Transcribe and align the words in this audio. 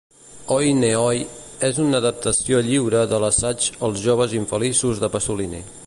"Oi 0.53 0.69
Néoi" 0.77 1.19
és 1.67 1.77
una 1.85 1.99
adaptació 2.03 2.63
lliure 2.69 3.05
de 3.13 3.21
l'assaig 3.25 3.69
Els 3.89 4.05
joves 4.09 4.37
infeliços 4.43 5.05
de 5.07 5.17
Passolini. 5.19 5.67